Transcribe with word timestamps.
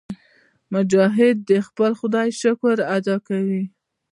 مجاهد 0.73 1.35
د 1.49 1.51
خپل 1.67 1.91
خدای 1.99 2.29
شکر 2.41 2.77
ادا 2.97 3.15
کوي. 3.27 3.63